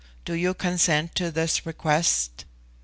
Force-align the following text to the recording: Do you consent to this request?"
Do 0.25 0.33
you 0.33 0.55
consent 0.55 1.13
to 1.13 1.29
this 1.29 1.63
request?" 1.63 2.45